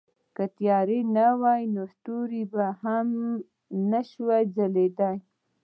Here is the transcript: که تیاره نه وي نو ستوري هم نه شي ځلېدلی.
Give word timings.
که 0.35 0.43
تیاره 0.57 0.97
نه 1.15 1.27
وي 1.41 1.61
نو 1.73 1.83
ستوري 1.95 2.43
هم 2.83 3.07
نه 3.89 4.01
شي 4.07 4.21
ځلېدلی. 4.55 5.17